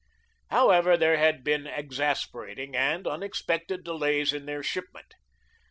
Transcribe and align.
However, 0.49 0.97
there 0.97 1.17
had 1.17 1.43
been 1.43 1.67
exasperating 1.67 2.75
and 2.75 3.05
unexpected 3.05 3.83
delays 3.83 4.33
in 4.33 4.47
their 4.47 4.63
shipment. 4.63 5.13